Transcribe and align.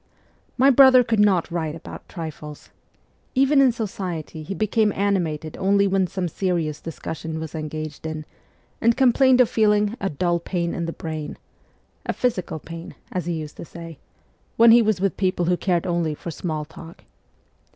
My 0.57 0.71
brother 0.71 1.03
could 1.03 1.19
not 1.19 1.51
write 1.51 1.75
about 1.75 2.09
trifles. 2.09 2.71
Even 3.35 3.61
in 3.61 3.71
society 3.71 4.41
he 4.41 4.55
became 4.55 4.91
animated 4.93 5.55
only 5.57 5.85
when 5.85 6.07
some 6.07 6.27
serious 6.27 6.81
discussion 6.81 7.39
was 7.39 7.53
engaged 7.53 8.07
in, 8.07 8.25
and 8.81 8.97
complained 8.97 9.39
of 9.41 9.47
feeling' 9.47 9.95
a 10.01 10.09
dull 10.09 10.39
pain 10.39 10.73
in 10.73 10.87
the 10.87 10.91
brain' 10.91 11.37
a 12.07 12.13
physical 12.13 12.57
pain, 12.57 12.95
as 13.11 13.27
he 13.27 13.33
used 13.33 13.57
to 13.57 13.63
say 13.65 13.99
when 14.57 14.71
he 14.71 14.81
was 14.81 14.99
with 14.99 15.17
people 15.17 15.45
who 15.45 15.55
cared 15.55 15.85
only 15.85 16.15
for 16.15 16.31
small 16.31 16.65
talk. 16.65 17.03